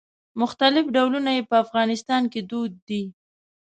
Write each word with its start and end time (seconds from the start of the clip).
مختلف 0.41 0.85
ډولونه 0.95 1.29
یې 1.37 1.43
په 1.49 1.55
افغانستان 1.63 2.23
کې 2.31 2.41
دود 2.49 2.73
دي. 2.87 3.03